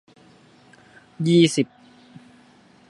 [1.27, 1.67] ยี่สิบ